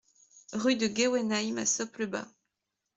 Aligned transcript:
Rue 0.53 0.77
de 0.77 0.87
Guewenheim 0.87 1.59
à 1.59 1.67
Soppe-le-Bas 1.67 2.27